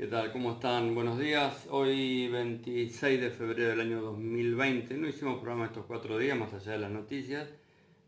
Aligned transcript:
¿Qué 0.00 0.06
tal? 0.06 0.32
¿Cómo 0.32 0.52
están? 0.52 0.94
Buenos 0.94 1.18
días. 1.18 1.66
Hoy 1.68 2.26
26 2.28 3.20
de 3.20 3.28
febrero 3.28 3.68
del 3.68 3.80
año 3.80 4.00
2020. 4.00 4.96
No 4.96 5.06
hicimos 5.06 5.40
programa 5.40 5.66
estos 5.66 5.84
cuatro 5.84 6.16
días, 6.16 6.38
más 6.38 6.54
allá 6.54 6.72
de 6.72 6.78
las 6.78 6.90
noticias. 6.90 7.50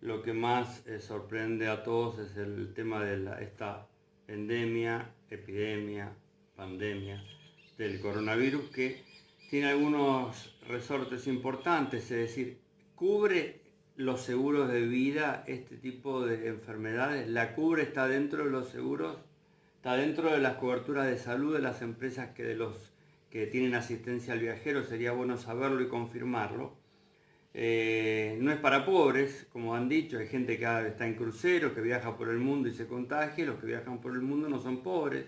Lo 0.00 0.22
que 0.22 0.32
más 0.32 0.86
eh, 0.86 1.00
sorprende 1.00 1.68
a 1.68 1.82
todos 1.82 2.18
es 2.18 2.34
el 2.38 2.72
tema 2.72 3.04
de 3.04 3.44
esta 3.44 3.88
endemia, 4.26 5.12
epidemia, 5.28 6.16
pandemia 6.56 7.22
del 7.76 8.00
coronavirus 8.00 8.70
que 8.70 9.04
tiene 9.50 9.68
algunos 9.68 10.56
resortes 10.66 11.26
importantes, 11.26 12.04
es 12.04 12.08
decir, 12.08 12.62
cubre 12.94 13.60
los 13.96 14.22
seguros 14.22 14.72
de 14.72 14.80
vida 14.86 15.44
este 15.46 15.76
tipo 15.76 16.24
de 16.24 16.48
enfermedades, 16.48 17.28
la 17.28 17.54
cubre, 17.54 17.82
está 17.82 18.08
dentro 18.08 18.44
de 18.44 18.50
los 18.50 18.70
seguros 18.70 19.18
está 19.82 19.96
dentro 19.96 20.30
de 20.30 20.38
las 20.38 20.58
coberturas 20.58 21.08
de 21.08 21.18
salud 21.18 21.56
de 21.56 21.60
las 21.60 21.82
empresas 21.82 22.30
que, 22.36 22.44
de 22.44 22.54
los, 22.54 22.92
que 23.30 23.48
tienen 23.48 23.74
asistencia 23.74 24.32
al 24.32 24.38
viajero, 24.38 24.84
sería 24.84 25.10
bueno 25.10 25.36
saberlo 25.36 25.82
y 25.82 25.88
confirmarlo. 25.88 26.76
Eh, 27.52 28.38
no 28.40 28.52
es 28.52 28.58
para 28.58 28.86
pobres, 28.86 29.48
como 29.52 29.74
han 29.74 29.88
dicho, 29.88 30.18
hay 30.18 30.28
gente 30.28 30.56
que 30.56 30.86
está 30.86 31.04
en 31.04 31.16
crucero, 31.16 31.74
que 31.74 31.80
viaja 31.80 32.16
por 32.16 32.28
el 32.28 32.38
mundo 32.38 32.68
y 32.68 32.72
se 32.72 32.86
contagia, 32.86 33.44
los 33.44 33.58
que 33.58 33.66
viajan 33.66 34.00
por 34.00 34.12
el 34.12 34.20
mundo 34.20 34.48
no 34.48 34.60
son 34.60 34.84
pobres, 34.84 35.26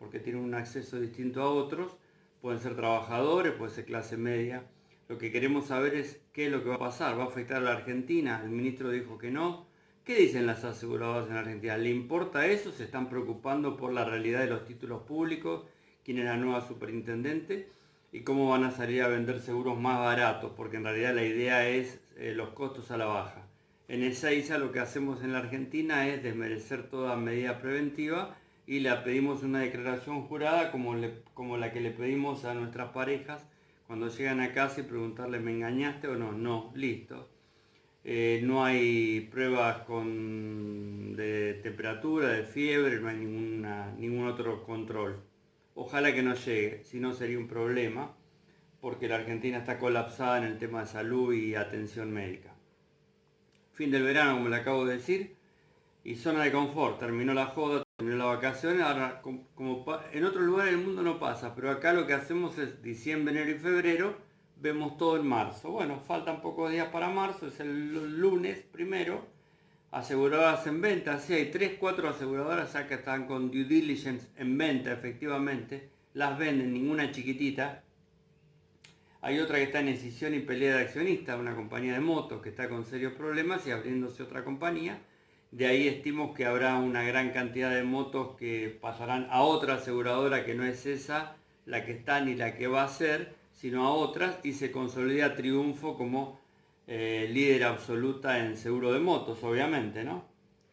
porque 0.00 0.18
tienen 0.18 0.42
un 0.42 0.54
acceso 0.54 0.98
distinto 0.98 1.40
a 1.40 1.48
otros, 1.48 1.96
pueden 2.40 2.58
ser 2.58 2.74
trabajadores, 2.74 3.52
puede 3.52 3.70
ser 3.70 3.84
clase 3.84 4.16
media. 4.16 4.64
Lo 5.08 5.16
que 5.16 5.30
queremos 5.30 5.66
saber 5.68 5.94
es 5.94 6.20
qué 6.32 6.46
es 6.46 6.50
lo 6.50 6.64
que 6.64 6.70
va 6.70 6.74
a 6.74 6.80
pasar, 6.80 7.16
va 7.16 7.22
a 7.22 7.28
afectar 7.28 7.58
a 7.58 7.60
la 7.60 7.72
Argentina, 7.74 8.40
el 8.42 8.50
ministro 8.50 8.90
dijo 8.90 9.16
que 9.16 9.30
no, 9.30 9.68
¿Qué 10.04 10.16
dicen 10.16 10.46
las 10.46 10.64
aseguradoras 10.64 11.30
en 11.30 11.36
Argentina? 11.36 11.76
¿Le 11.76 11.90
importa 11.90 12.44
eso? 12.46 12.72
¿Se 12.72 12.82
están 12.82 13.08
preocupando 13.08 13.76
por 13.76 13.92
la 13.92 14.04
realidad 14.04 14.40
de 14.40 14.48
los 14.48 14.64
títulos 14.64 15.02
públicos? 15.02 15.62
¿Quién 16.04 16.18
es 16.18 16.24
la 16.24 16.36
nueva 16.36 16.66
superintendente? 16.66 17.68
¿Y 18.10 18.22
cómo 18.22 18.50
van 18.50 18.64
a 18.64 18.72
salir 18.72 19.02
a 19.02 19.06
vender 19.06 19.38
seguros 19.38 19.78
más 19.78 20.00
baratos? 20.00 20.54
Porque 20.56 20.78
en 20.78 20.84
realidad 20.84 21.14
la 21.14 21.22
idea 21.22 21.68
es 21.68 22.00
eh, 22.16 22.32
los 22.34 22.48
costos 22.48 22.90
a 22.90 22.96
la 22.96 23.06
baja. 23.06 23.46
En 23.86 24.02
esa 24.02 24.32
ISA 24.32 24.58
lo 24.58 24.72
que 24.72 24.80
hacemos 24.80 25.22
en 25.22 25.34
la 25.34 25.38
Argentina 25.38 26.08
es 26.08 26.20
desmerecer 26.20 26.90
toda 26.90 27.14
medida 27.14 27.60
preventiva 27.60 28.36
y 28.66 28.80
le 28.80 28.92
pedimos 28.96 29.44
una 29.44 29.60
declaración 29.60 30.22
jurada 30.22 30.72
como, 30.72 30.96
como 31.32 31.58
la 31.58 31.72
que 31.72 31.80
le 31.80 31.92
pedimos 31.92 32.44
a 32.44 32.54
nuestras 32.54 32.90
parejas 32.90 33.46
cuando 33.86 34.08
llegan 34.08 34.40
a 34.40 34.52
casa 34.52 34.80
y 34.80 34.84
preguntarle, 34.84 35.38
¿me 35.38 35.52
engañaste 35.52 36.08
o 36.08 36.16
no? 36.16 36.32
No, 36.32 36.72
listo 36.74 37.31
eh, 38.04 38.40
no 38.42 38.64
hay 38.64 39.28
pruebas 39.30 39.78
con, 39.84 41.14
de 41.14 41.54
temperatura, 41.62 42.28
de 42.28 42.44
fiebre, 42.44 43.00
no 43.00 43.08
hay 43.08 43.16
ninguna, 43.16 43.92
ningún 43.96 44.26
otro 44.26 44.64
control. 44.64 45.20
Ojalá 45.74 46.12
que 46.12 46.22
no 46.22 46.34
llegue, 46.34 46.82
si 46.84 46.98
no 47.00 47.12
sería 47.12 47.38
un 47.38 47.48
problema, 47.48 48.14
porque 48.80 49.08
la 49.08 49.16
Argentina 49.16 49.58
está 49.58 49.78
colapsada 49.78 50.38
en 50.38 50.44
el 50.44 50.58
tema 50.58 50.80
de 50.80 50.86
salud 50.86 51.32
y 51.32 51.54
atención 51.54 52.12
médica. 52.12 52.52
Fin 53.72 53.90
del 53.90 54.02
verano, 54.02 54.34
como 54.34 54.48
le 54.48 54.56
acabo 54.56 54.84
de 54.84 54.94
decir, 54.94 55.36
y 56.04 56.16
zona 56.16 56.42
de 56.42 56.52
confort, 56.52 56.98
terminó 56.98 57.32
la 57.32 57.46
joda, 57.46 57.84
terminó 57.96 58.18
la 58.18 58.24
vacaciones, 58.24 58.82
ahora 58.82 59.22
como, 59.22 59.86
en 60.12 60.24
otros 60.24 60.44
lugares 60.44 60.74
del 60.74 60.84
mundo 60.84 61.02
no 61.02 61.20
pasa, 61.20 61.54
pero 61.54 61.70
acá 61.70 61.92
lo 61.92 62.06
que 62.06 62.14
hacemos 62.14 62.58
es 62.58 62.82
diciembre, 62.82 63.32
enero 63.32 63.52
y 63.52 63.58
febrero, 63.60 64.16
vemos 64.62 64.96
todo 64.96 65.16
en 65.16 65.26
marzo. 65.26 65.72
Bueno, 65.72 66.00
faltan 66.06 66.40
pocos 66.40 66.70
días 66.70 66.88
para 66.88 67.08
marzo, 67.08 67.48
es 67.48 67.58
el 67.60 68.20
lunes 68.20 68.64
primero. 68.70 69.26
Aseguradoras 69.90 70.66
en 70.66 70.80
venta, 70.80 71.18
sí, 71.18 71.34
hay 71.34 71.50
3, 71.50 71.72
4 71.78 72.08
aseguradoras 72.08 72.72
ya 72.72 72.86
que 72.86 72.94
están 72.94 73.26
con 73.26 73.50
due 73.50 73.64
diligence 73.64 74.28
en 74.36 74.56
venta, 74.56 74.92
efectivamente. 74.92 75.90
Las 76.14 76.38
venden, 76.38 76.72
ninguna 76.72 77.10
chiquitita. 77.10 77.82
Hay 79.20 79.38
otra 79.38 79.58
que 79.58 79.64
está 79.64 79.80
en 79.80 79.86
decisión 79.86 80.34
y 80.34 80.40
pelea 80.40 80.76
de 80.76 80.82
accionistas, 80.82 81.38
una 81.38 81.54
compañía 81.54 81.92
de 81.92 82.00
motos 82.00 82.40
que 82.40 82.48
está 82.48 82.68
con 82.68 82.84
serios 82.86 83.12
problemas 83.12 83.66
y 83.66 83.70
abriéndose 83.70 84.22
otra 84.22 84.44
compañía. 84.44 84.98
De 85.50 85.66
ahí 85.66 85.86
estimo 85.88 86.32
que 86.32 86.46
habrá 86.46 86.76
una 86.76 87.02
gran 87.02 87.30
cantidad 87.30 87.70
de 87.70 87.82
motos 87.82 88.36
que 88.38 88.78
pasarán 88.80 89.26
a 89.30 89.42
otra 89.42 89.74
aseguradora 89.74 90.46
que 90.46 90.54
no 90.54 90.64
es 90.64 90.86
esa, 90.86 91.36
la 91.66 91.84
que 91.84 91.92
está 91.92 92.20
ni 92.20 92.34
la 92.34 92.56
que 92.56 92.66
va 92.66 92.84
a 92.84 92.88
ser 92.88 93.41
sino 93.62 93.86
a 93.86 93.92
otras 93.92 94.40
y 94.42 94.54
se 94.54 94.72
consolida 94.72 95.36
Triunfo 95.36 95.96
como 95.96 96.40
eh, 96.88 97.30
líder 97.32 97.62
absoluta 97.62 98.40
en 98.40 98.56
seguro 98.56 98.92
de 98.92 98.98
motos, 98.98 99.44
obviamente, 99.44 100.02
¿no? 100.02 100.24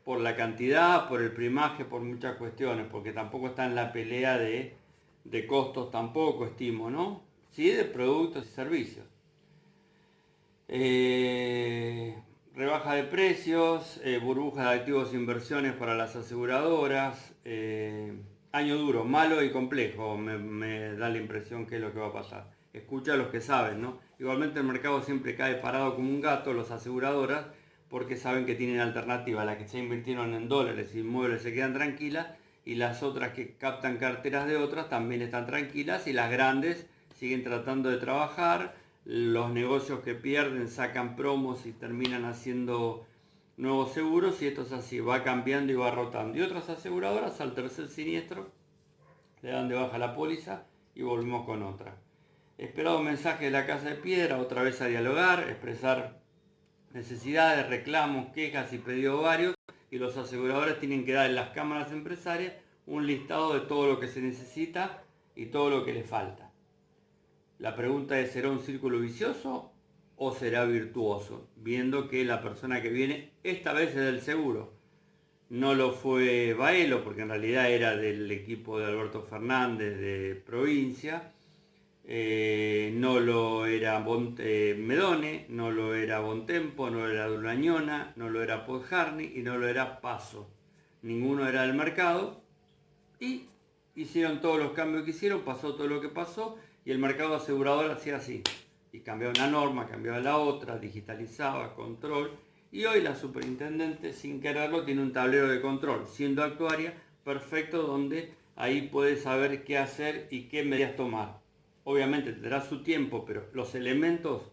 Por 0.03 0.19
la 0.21 0.35
cantidad, 0.35 1.07
por 1.07 1.21
el 1.21 1.31
primaje, 1.31 1.85
por 1.85 2.01
muchas 2.01 2.37
cuestiones, 2.37 2.87
porque 2.89 3.11
tampoco 3.11 3.49
está 3.49 3.67
en 3.67 3.75
la 3.75 3.93
pelea 3.93 4.39
de, 4.39 4.75
costos 5.47 5.91
tampoco, 5.91 6.47
estimo, 6.47 6.89
¿no? 6.89 7.21
Sí, 7.51 7.69
de 7.69 7.85
productos 7.85 8.47
y 8.47 8.49
servicios. 8.49 9.05
Eh, 10.67 12.17
rebaja 12.55 12.95
de 12.95 13.03
precios, 13.03 14.01
eh, 14.03 14.17
burbuja 14.17 14.71
de 14.71 14.79
activos 14.79 15.13
e 15.13 15.15
inversiones 15.15 15.73
para 15.73 15.93
las 15.93 16.15
aseguradoras, 16.15 17.35
año 18.51 18.77
duro, 18.77 19.05
malo 19.05 19.43
y 19.43 19.51
complejo, 19.51 20.17
me 20.17 20.95
da 20.95 21.09
la 21.09 21.17
impresión 21.19 21.67
que 21.67 21.75
es 21.75 21.81
lo 21.81 21.93
que 21.93 21.99
va 21.99 22.07
a 22.07 22.13
pasar 22.13 22.58
escucha 22.73 23.13
a 23.13 23.17
los 23.17 23.27
que 23.27 23.41
saben, 23.41 23.81
¿no? 23.81 23.99
Igualmente 24.19 24.59
el 24.59 24.65
mercado 24.65 25.01
siempre 25.01 25.35
cae 25.35 25.55
parado 25.55 25.95
como 25.95 26.09
un 26.09 26.21
gato, 26.21 26.53
los 26.53 26.71
aseguradoras, 26.71 27.47
porque 27.89 28.15
saben 28.15 28.45
que 28.45 28.55
tienen 28.55 28.79
alternativa, 28.79 29.45
las 29.45 29.57
que 29.57 29.67
se 29.67 29.79
invirtieron 29.79 30.33
en 30.33 30.47
dólares 30.47 30.93
y 30.93 30.99
inmuebles 30.99 31.41
se 31.41 31.53
quedan 31.53 31.73
tranquilas 31.73 32.27
y 32.65 32.75
las 32.75 33.01
otras 33.01 33.33
que 33.33 33.55
captan 33.55 33.97
carteras 33.97 34.47
de 34.47 34.57
otras 34.57 34.89
también 34.89 35.21
están 35.21 35.47
tranquilas 35.47 36.05
y 36.05 36.13
las 36.13 36.29
grandes 36.29 36.85
siguen 37.15 37.43
tratando 37.43 37.89
de 37.89 37.97
trabajar, 37.97 38.75
los 39.05 39.51
negocios 39.51 40.01
que 40.01 40.13
pierden 40.13 40.67
sacan 40.67 41.15
promos 41.15 41.65
y 41.65 41.71
terminan 41.71 42.25
haciendo 42.25 43.07
nuevos 43.57 43.91
seguros 43.93 44.41
y 44.41 44.47
esto 44.47 44.61
es 44.61 44.71
así, 44.71 44.99
va 44.99 45.23
cambiando 45.23 45.73
y 45.73 45.75
va 45.75 45.89
rotando. 45.89 46.37
Y 46.37 46.41
otras 46.41 46.69
aseguradoras 46.69 47.41
al 47.41 47.55
tercer 47.55 47.87
siniestro 47.87 48.51
le 49.41 49.49
dan 49.49 49.67
de 49.67 49.75
baja 49.75 49.97
la 49.97 50.15
póliza 50.15 50.65
y 50.93 51.01
volvemos 51.01 51.45
con 51.45 51.63
otra. 51.63 51.97
Esperado 52.59 53.01
mensaje 53.01 53.45
de 53.45 53.51
la 53.51 53.65
Casa 53.65 53.87
de 53.87 53.95
Piedra, 53.95 54.37
otra 54.37 54.63
vez 54.63 54.81
a 54.81 54.87
dialogar, 54.87 55.47
expresar 55.47 56.19
necesidades, 56.91 57.69
reclamos, 57.69 58.33
quejas 58.33 58.73
y 58.73 58.79
pedidos 58.79 59.23
varios 59.23 59.55
y 59.89 59.97
los 59.97 60.17
aseguradores 60.17 60.77
tienen 60.77 61.05
que 61.05 61.13
dar 61.13 61.27
en 61.27 61.35
las 61.35 61.51
cámaras 61.51 61.93
empresarias 61.93 62.51
un 62.85 63.07
listado 63.07 63.53
de 63.53 63.61
todo 63.61 63.87
lo 63.87 63.97
que 64.01 64.09
se 64.09 64.19
necesita 64.19 65.05
y 65.37 65.45
todo 65.45 65.69
lo 65.69 65.85
que 65.85 65.93
le 65.93 66.03
falta. 66.03 66.51
La 67.59 67.77
pregunta 67.77 68.19
es, 68.19 68.31
¿será 68.31 68.49
un 68.49 68.59
círculo 68.59 68.99
vicioso 68.99 69.71
o 70.17 70.33
será 70.33 70.65
virtuoso? 70.65 71.47
Viendo 71.55 72.09
que 72.09 72.25
la 72.25 72.41
persona 72.41 72.81
que 72.81 72.89
viene 72.89 73.31
esta 73.41 73.71
vez 73.71 73.91
es 73.91 74.03
del 74.03 74.19
seguro. 74.19 74.73
No 75.47 75.75
lo 75.75 75.93
fue 75.93 76.53
Baelo, 76.55 77.05
porque 77.05 77.21
en 77.21 77.29
realidad 77.29 77.71
era 77.71 77.95
del 77.95 78.29
equipo 78.29 78.79
de 78.79 78.87
Alberto 78.87 79.21
Fernández 79.21 79.97
de 79.97 80.35
provincia 80.45 81.31
eh, 82.11 82.91
no 82.95 83.19
lo 83.19 83.67
era 83.67 84.03
eh, 84.39 84.75
Medone, 84.75 85.45
no 85.49 85.69
lo 85.69 85.93
era 85.93 86.19
Bontempo, 86.21 86.89
no 86.89 87.05
lo 87.05 87.11
era 87.11 87.27
Durañona, 87.27 88.13
no 88.15 88.31
lo 88.31 88.41
era 88.41 88.65
Podjarni 88.65 89.33
y 89.35 89.43
no 89.43 89.59
lo 89.59 89.67
era 89.67 90.01
Paso. 90.01 90.49
Ninguno 91.03 91.47
era 91.47 91.61
del 91.61 91.75
mercado 91.75 92.41
y 93.19 93.43
hicieron 93.93 94.41
todos 94.41 94.57
los 94.57 94.71
cambios 94.71 95.03
que 95.03 95.11
hicieron, 95.11 95.41
pasó 95.41 95.75
todo 95.75 95.85
lo 95.85 96.01
que 96.01 96.09
pasó 96.09 96.57
y 96.83 96.89
el 96.89 96.97
mercado 96.97 97.35
asegurador 97.35 97.91
hacía 97.91 98.15
así. 98.15 98.41
Y 98.91 99.01
cambiaba 99.01 99.33
una 99.35 99.45
norma, 99.45 99.85
cambiaba 99.85 100.19
la 100.19 100.37
otra, 100.37 100.79
digitalizaba, 100.79 101.75
control. 101.75 102.31
Y 102.71 102.85
hoy 102.85 103.01
la 103.01 103.15
superintendente, 103.15 104.13
sin 104.13 104.41
quererlo, 104.41 104.83
tiene 104.83 105.03
un 105.03 105.13
tablero 105.13 105.47
de 105.47 105.61
control, 105.61 106.07
siendo 106.07 106.43
actuaria, 106.43 106.91
perfecto, 107.23 107.83
donde 107.83 108.33
ahí 108.55 108.89
puede 108.91 109.15
saber 109.15 109.63
qué 109.63 109.77
hacer 109.77 110.27
y 110.31 110.45
qué 110.45 110.63
medidas 110.63 110.95
tomar 110.95 111.38
obviamente 111.89 112.33
tendrá 112.33 112.61
su 112.61 112.83
tiempo, 112.83 113.25
pero 113.25 113.47
los 113.53 113.73
elementos 113.73 114.43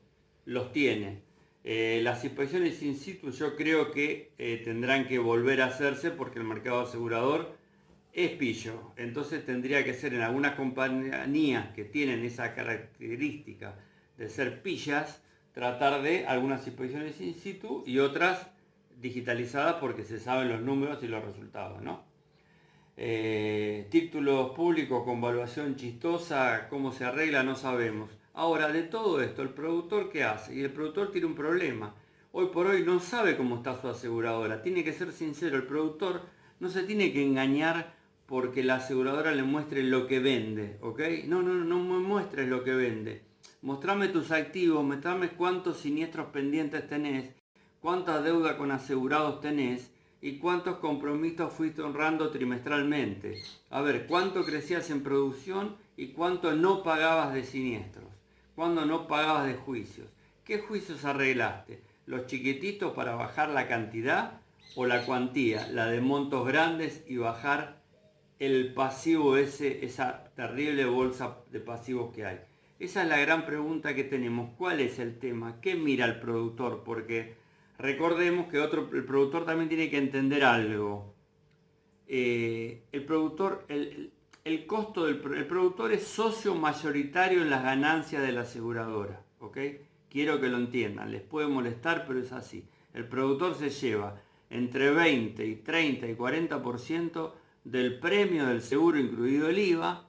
los 0.47 0.73
tiene. 0.73 1.21
Eh, 1.65 2.01
las 2.03 2.25
inspecciones 2.25 2.83
in 2.83 2.97
situ 2.97 3.31
yo 3.31 3.57
creo 3.57 3.91
que 3.91 4.33
eh, 4.39 4.63
tendrán 4.65 5.07
que 5.07 5.19
volver 5.19 5.61
a 5.61 5.67
hacerse 5.67 6.11
porque 6.11 6.39
el 6.39 6.47
mercado 6.47 6.81
asegurador 6.81 7.55
es 8.15 8.31
pillo. 8.31 8.93
Entonces 8.97 9.45
tendría 9.45 9.85
que 9.85 9.93
ser 9.93 10.15
en 10.15 10.23
algunas 10.23 10.55
compañías 10.55 11.75
que 11.75 11.85
tienen 11.85 12.25
esa 12.25 12.55
característica 12.55 13.75
de 14.17 14.31
ser 14.31 14.63
pillas, 14.63 15.23
tratar 15.53 16.01
de 16.01 16.27
algunas 16.27 16.67
inspecciones 16.67 17.21
in 17.21 17.35
situ 17.35 17.85
y 17.87 17.99
otras 17.99 18.47
digitalizadas 18.99 19.75
porque 19.75 20.05
se 20.05 20.19
saben 20.19 20.49
los 20.49 20.63
números 20.63 21.03
y 21.03 21.09
los 21.09 21.23
resultados, 21.23 21.83
¿no? 21.83 22.03
Eh, 22.99 23.89
títulos 23.91 24.53
públicos 24.53 25.05
con 25.05 25.21
valuación 25.21 25.77
chistosa, 25.77 26.67
cómo 26.71 26.93
se 26.93 27.05
arregla, 27.05 27.43
no 27.43 27.55
sabemos. 27.55 28.11
Ahora, 28.33 28.73
de 28.73 28.85
todo 28.85 29.21
esto, 29.21 29.43
el 29.43 29.51
productor 29.51 30.11
qué 30.11 30.25
hace? 30.25 30.55
Y 30.55 30.63
el 30.63 30.73
productor 30.73 31.11
tiene 31.11 31.27
un 31.27 31.35
problema. 31.35 31.95
Hoy 32.33 32.47
por 32.47 32.67
hoy 32.67 32.85
no 32.85 33.01
sabe 33.01 33.37
cómo 33.37 33.57
está 33.57 33.79
su 33.81 33.89
aseguradora. 33.89 34.63
Tiene 34.63 34.83
que 34.83 34.95
ser 34.95 35.13
sincero, 35.13 35.57
el 35.57 35.67
productor 35.67 36.23
no 36.59 36.71
se 36.71 36.85
tiene 36.85 37.13
que 37.13 37.23
engañar 37.23 37.95
porque 38.25 38.65
la 38.65 38.77
aseguradora 38.77 39.33
le 39.33 39.43
muestre 39.43 39.83
lo 39.83 40.07
que 40.07 40.19
vende, 40.19 40.79
¿ok? 40.81 41.01
No, 41.27 41.43
no, 41.43 41.55
no 41.55 41.79
me 41.83 41.99
muestres 41.99 42.49
lo 42.49 42.65
que 42.65 42.75
vende. 42.75 43.23
Mostrame 43.61 44.09
tus 44.09 44.31
activos, 44.31 44.85
mostrame 44.85 45.31
cuántos 45.31 45.79
siniestros 45.79 46.29
pendientes 46.29 46.89
tenés, 46.89 47.31
cuánta 47.81 48.21
deuda 48.23 48.57
con 48.57 48.71
asegurados 48.71 49.41
tenés 49.41 49.93
y 50.27 50.39
cuántos 50.39 50.79
compromisos 50.79 51.53
fuiste 51.53 51.83
honrando 51.83 52.31
trimestralmente. 52.31 53.41
A 53.71 53.81
ver, 53.81 54.09
cuánto 54.09 54.45
crecías 54.45 54.91
en 54.91 55.05
producción 55.05 55.77
y 55.97 56.09
cuánto 56.09 56.53
no 56.53 56.83
pagabas 56.83 57.33
de 57.33 57.45
siniestros, 57.45 58.09
cuánto 58.57 58.85
no 58.87 59.07
pagabas 59.07 59.47
de 59.47 59.55
juicios. 59.55 60.09
¿Qué 60.45 60.59
juicios 60.59 61.05
arreglaste? 61.05 61.81
¿Los 62.07 62.27
chiquititos 62.27 62.93
para 62.93 63.15
bajar 63.15 63.51
la 63.51 63.69
cantidad 63.69 64.41
o 64.75 64.85
la 64.85 65.07
cuantía, 65.07 65.69
la 65.69 65.87
de 65.87 66.01
montos 66.01 66.45
grandes 66.45 67.05
y 67.07 67.19
bajar 67.19 67.77
el 68.41 68.75
pasivo 68.75 69.37
ese, 69.37 69.85
esa 69.85 70.25
terrible 70.35 70.87
bolsa 70.87 71.37
de 71.53 71.61
pasivos 71.61 72.13
que 72.13 72.27
hay? 72.27 72.41
Esa 72.81 73.05
es 73.05 73.09
la 73.09 73.19
gran 73.19 73.47
pregunta 73.47 73.95
que 73.95 74.03
tenemos. 74.03 74.51
¿Cuál 74.59 74.81
es 74.81 74.99
el 74.99 75.21
tema? 75.21 75.61
¿Qué 75.61 75.77
mira 75.77 76.05
el 76.05 76.19
productor? 76.19 76.83
Porque 76.85 77.37
recordemos 77.79 78.49
que 78.49 78.59
otro, 78.59 78.89
el 78.93 79.05
productor 79.05 79.45
también 79.45 79.69
tiene 79.69 79.91
que 79.91 79.99
entender 79.99 80.45
algo. 80.45 81.15
Eh, 82.07 82.85
el 82.93 83.05
productor, 83.05 83.65
el, 83.69 84.13
costo 84.67 85.07
del 85.07 85.21
el 85.37 85.47
productor 85.47 85.93
es 85.93 86.07
socio 86.07 86.55
mayoritario 86.55 87.43
en 87.43 87.51
las 87.51 87.63
ganancias 87.63 88.23
de 88.23 88.33
la 88.33 88.43
aseguradora. 88.43 89.23
Quiero 90.09 90.41
que 90.41 90.49
lo 90.49 90.57
entiendan. 90.57 91.11
Les 91.11 91.23
puede 91.23 91.49
molestar, 91.49 92.07
pero 92.07 92.21
es 92.21 92.33
así. 92.33 92.65
El 92.95 93.07
productor 93.07 93.55
se 93.55 93.71
lleva 93.71 94.21
entre 94.49 94.91
20 94.91 95.45
y 95.45 95.57
30 95.57 96.09
y 96.09 96.15
40% 96.15 97.33
del 97.65 97.99
premio 97.99 98.47
del 98.47 98.63
seguro, 98.63 98.99
incluido 98.99 99.49
el 99.49 99.59
IVA, 99.59 100.07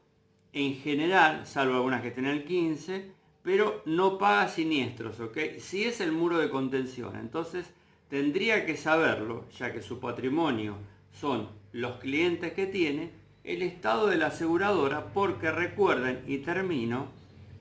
en 0.53 0.75
general, 0.75 1.45
salvo 1.45 1.75
algunas 1.75 2.01
que 2.01 2.09
estén 2.09 2.25
el 2.25 2.45
15, 2.45 3.11
pero 3.47 3.81
no 3.85 4.17
paga 4.17 4.49
siniestros, 4.49 5.21
¿ok? 5.21 5.37
Si 5.59 5.85
es 5.85 6.01
el 6.01 6.11
muro 6.11 6.37
de 6.37 6.49
contención, 6.49 7.15
entonces 7.15 7.65
tendría 8.09 8.65
que 8.65 8.75
saberlo, 8.75 9.45
ya 9.57 9.71
que 9.71 9.81
su 9.81 10.01
patrimonio 10.01 10.75
son 11.13 11.47
los 11.71 11.95
clientes 11.95 12.51
que 12.51 12.65
tiene, 12.65 13.11
el 13.45 13.61
estado 13.61 14.07
de 14.07 14.17
la 14.17 14.27
aseguradora, 14.27 15.13
porque 15.13 15.49
recuerden, 15.49 16.25
y 16.27 16.39
termino, 16.39 17.07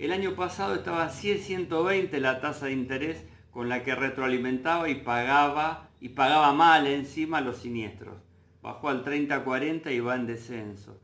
el 0.00 0.10
año 0.10 0.34
pasado 0.34 0.74
estaba 0.74 1.04
a 1.04 1.10
120 1.10 2.18
la 2.18 2.40
tasa 2.40 2.66
de 2.66 2.72
interés 2.72 3.22
con 3.52 3.68
la 3.68 3.84
que 3.84 3.94
retroalimentaba 3.94 4.88
y 4.88 4.96
pagaba, 4.96 5.90
y 6.00 6.08
pagaba 6.08 6.52
mal 6.52 6.88
encima 6.88 7.40
los 7.40 7.58
siniestros. 7.58 8.16
Bajó 8.60 8.88
al 8.88 9.04
30-40 9.04 9.94
y 9.94 10.00
va 10.00 10.16
en 10.16 10.26
descenso. 10.26 10.98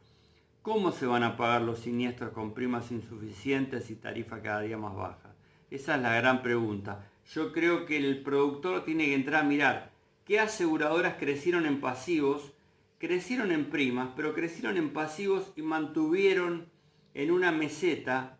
¿Cómo 0.63 0.93
se 0.93 1.07
van 1.07 1.25
a 1.25 1.37
pagar 1.37 1.63
los 1.63 1.81
siniestros 1.81 2.33
con 2.33 2.55
primas 2.55 2.93
insuficientes 2.93 3.91
y 3.91 3.97
tarifas 3.97 4.43
cada 4.43 4.61
día 4.61 4.79
más 4.79 4.95
bajas? 4.95 5.33
Esa 5.73 5.97
es 5.97 6.03
la 6.03 6.15
gran 6.15 6.41
pregunta. 6.41 7.11
Yo 7.33 7.53
creo 7.53 7.85
que 7.85 7.97
el 7.97 8.23
productor 8.23 8.85
tiene 8.85 9.07
que 9.07 9.15
entrar 9.15 9.43
a 9.43 9.49
mirar 9.49 9.91
qué 10.25 10.39
aseguradoras 10.39 11.17
crecieron 11.19 11.67
en 11.67 11.81
pasivos, 11.81 12.53
crecieron 12.99 13.51
en 13.51 13.71
primas, 13.71 14.11
pero 14.15 14.35
crecieron 14.35 14.77
en 14.77 14.93
pasivos 14.93 15.53
y 15.57 15.63
mantuvieron 15.63 16.69
en 17.15 17.33
una 17.33 17.51
meseta 17.51 18.39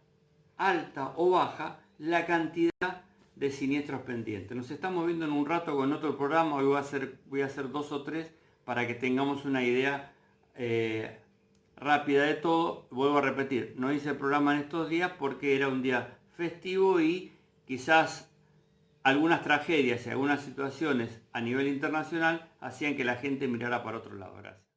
alta 0.57 1.15
o 1.17 1.31
baja 1.31 1.81
la 1.99 2.25
cantidad 2.25 3.03
de 3.35 3.51
siniestros 3.51 4.03
pendientes. 4.03 4.57
Nos 4.57 4.71
estamos 4.71 5.07
viendo 5.07 5.25
en 5.25 5.33
un 5.33 5.45
rato 5.45 5.75
con 5.75 5.93
otro 5.93 6.17
programa, 6.17 6.55
hoy 6.55 6.67
voy 6.67 6.77
a 6.77 6.81
hacer, 6.81 7.19
voy 7.27 7.41
a 7.41 7.47
hacer 7.47 7.69
dos 7.73 7.91
o 7.91 8.05
tres 8.05 8.31
para 8.65 8.87
que 8.87 8.95
tengamos 8.95 9.45
una 9.45 9.65
idea 9.65 10.13
eh, 10.55 11.19
rápida 11.83 12.25
de 12.25 12.35
todo. 12.35 12.87
Vuelvo 12.91 13.19
a 13.19 13.23
repetir, 13.23 13.75
no 13.77 13.93
hice 13.93 14.11
el 14.11 14.17
programa 14.17 14.55
en 14.55 14.61
estos 14.61 14.89
días 14.89 15.13
porque 15.19 15.57
era 15.57 15.69
un 15.69 15.83
día 15.83 16.19
festivo 16.33 17.01
y 17.01 17.33
quizás 17.67 18.33
algunas 19.03 19.43
tragedias 19.43 20.07
y 20.07 20.11
algunas 20.11 20.41
situaciones 20.43 21.21
a 21.33 21.41
nivel 21.41 21.69
internacional 21.69 22.49
hacían 22.61 22.97
que 22.97 23.05
la 23.05 23.17
gente 23.17 23.49
mirara 23.49 23.83
para 23.83 23.99
otro 23.99 24.15
lado. 24.15 24.37
Gracias. 24.37 24.72